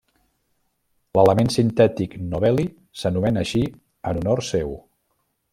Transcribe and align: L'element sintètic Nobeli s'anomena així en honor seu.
L'element 1.19 1.51
sintètic 1.57 2.17
Nobeli 2.31 2.67
s'anomena 3.03 3.47
així 3.47 3.65
en 4.13 4.23
honor 4.23 4.47
seu. 4.53 4.79